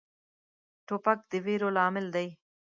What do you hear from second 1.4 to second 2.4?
ویرو لامل دی.